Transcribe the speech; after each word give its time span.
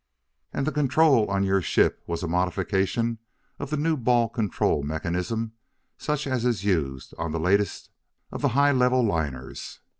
"And 0.51 0.65
the 0.65 0.71
control 0.71 1.29
on 1.29 1.43
your 1.43 1.61
ship 1.61 2.01
was 2.07 2.23
a 2.23 2.27
modification 2.27 3.19
of 3.59 3.69
the 3.69 3.77
new 3.77 3.95
ball 3.95 4.29
control 4.29 4.81
mechanism 4.81 5.51
such 5.95 6.25
as 6.25 6.43
is 6.43 6.63
used 6.65 7.13
on 7.19 7.31
the 7.33 7.39
latest 7.39 7.91
of 8.31 8.41
the 8.41 8.47
high 8.57 8.71
level 8.71 9.03
liners?" 9.03 9.79